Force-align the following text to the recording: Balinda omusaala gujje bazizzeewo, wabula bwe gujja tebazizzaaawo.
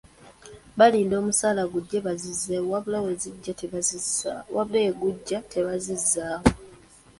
Balinda 0.77 1.15
omusaala 1.21 1.63
gujje 1.73 1.97
bazizzeewo, 2.05 2.67
wabula 2.73 2.99
bwe 4.71 4.83
gujja 5.01 5.39
tebazizzaaawo. 5.51 6.47